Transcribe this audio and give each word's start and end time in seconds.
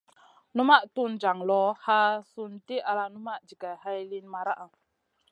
Numaʼ 0.55 0.83
tun 0.93 1.11
jaŋ 1.21 1.37
loʼ, 1.49 1.69
haa 1.85 2.11
sùn 2.31 2.51
di 2.67 2.75
ala 2.89 3.03
numaʼ 3.13 3.39
jigay 3.47 3.75
hay 3.83 3.99
liyn 4.09 4.27
maraʼa. 4.33 4.65